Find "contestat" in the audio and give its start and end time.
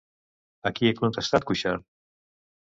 1.01-1.47